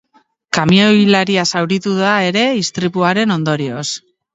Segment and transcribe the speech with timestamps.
[0.57, 3.89] Kamioilaria zauritu da ere istripuaren ondorioz.